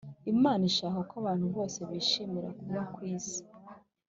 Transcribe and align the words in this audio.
Imana 0.33 0.63
ishaka 0.71 0.99
ko 1.09 1.13
abantu 1.21 1.45
bose 1.55 1.79
bishimira 1.89 2.49
kuba 2.59 2.81
ku 2.93 2.99
isi 3.15 3.41